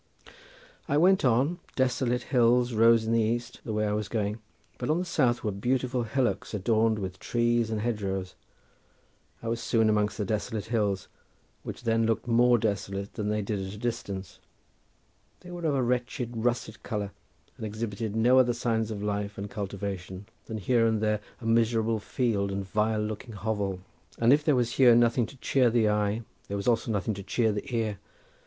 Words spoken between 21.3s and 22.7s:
a miserable field and